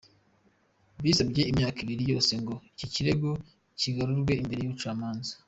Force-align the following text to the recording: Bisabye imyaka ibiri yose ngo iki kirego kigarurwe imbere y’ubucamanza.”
Bisabye 1.03 1.41
imyaka 1.51 1.77
ibiri 1.83 2.03
yose 2.13 2.31
ngo 2.41 2.53
iki 2.73 2.87
kirego 2.93 3.29
kigarurwe 3.79 4.33
imbere 4.41 4.59
y’ubucamanza.” 4.61 5.33